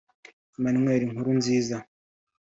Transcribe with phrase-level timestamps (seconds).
[0.57, 1.77] Emmanuel Nkurunziza